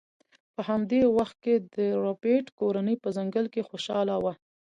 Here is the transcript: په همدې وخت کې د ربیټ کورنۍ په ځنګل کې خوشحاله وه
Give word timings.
په 0.55 0.61
همدې 0.69 1.01
وخت 1.17 1.37
کې 1.43 1.55
د 1.75 1.77
ربیټ 2.05 2.45
کورنۍ 2.59 2.95
په 3.03 3.09
ځنګل 3.17 3.45
کې 3.53 3.67
خوشحاله 3.69 4.15
وه 4.23 4.33